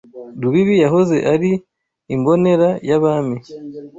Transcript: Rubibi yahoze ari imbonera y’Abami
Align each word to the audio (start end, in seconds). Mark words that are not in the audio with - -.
Rubibi 0.41 0.75
yahoze 0.83 1.15
ari 1.33 1.51
imbonera 2.15 2.69
y’Abami 2.87 3.37